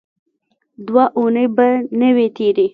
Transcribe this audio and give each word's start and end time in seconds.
دوه 0.87 1.05
اوونۍ 1.17 1.47
به 1.55 1.67
نه 1.99 2.09
وې 2.15 2.27
تېرې. 2.37 2.67